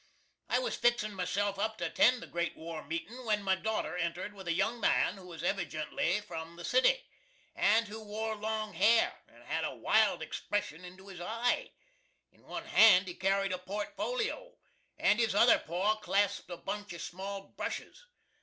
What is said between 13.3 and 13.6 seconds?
a